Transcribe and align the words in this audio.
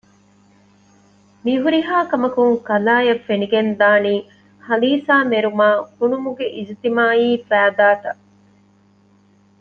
މިހުރިހާކަމަކުން 1.45 2.55
ކަލާއަށް 2.67 3.23
ފެނިގެންދާނީ 3.27 4.13
ހަލީސާމެރުމާ 4.67 5.67
ހުނުމުގެ 5.95 6.45
އިޖުތިމާޢީ 6.55 7.27
ފައިދާތައް 7.47 8.21